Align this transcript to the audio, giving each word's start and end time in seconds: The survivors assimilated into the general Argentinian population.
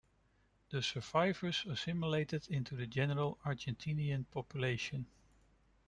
The 0.71 0.81
survivors 0.81 1.63
assimilated 1.69 2.47
into 2.47 2.75
the 2.75 2.87
general 2.87 3.37
Argentinian 3.45 4.25
population. 4.31 5.05